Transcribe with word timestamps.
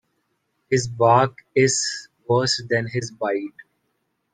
His 0.71 0.87
bark 0.87 1.37
is 1.55 2.09
worse 2.27 2.59
than 2.67 2.87
his 2.87 3.11
bite. 3.11 3.51